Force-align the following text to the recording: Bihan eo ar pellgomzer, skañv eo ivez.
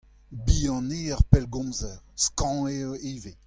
Bihan 0.45 0.87
eo 0.99 1.11
ar 1.15 1.23
pellgomzer, 1.31 1.97
skañv 2.23 2.63
eo 2.77 2.91
ivez. 3.13 3.37